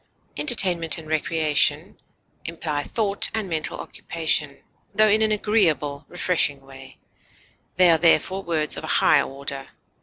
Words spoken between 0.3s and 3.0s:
Entertainment and recreation imply